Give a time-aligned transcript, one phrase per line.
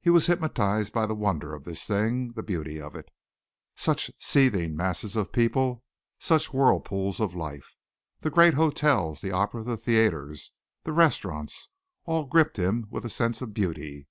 [0.00, 3.08] He was hypnotized by the wonder of this thing the beauty of it.
[3.74, 5.82] Such seething masses of people!
[6.20, 7.74] such whirlpools of life!
[8.20, 10.52] The great hotels, the opera, the theatres,
[10.84, 11.70] the restaurants,
[12.04, 14.06] all gripped him with a sense of beauty.